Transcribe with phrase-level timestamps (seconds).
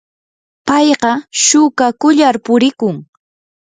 [0.67, 1.11] payqa
[1.43, 2.95] shuukakullar purikun.